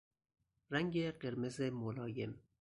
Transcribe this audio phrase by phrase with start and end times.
[0.71, 2.39] رنگ قرمز ملایم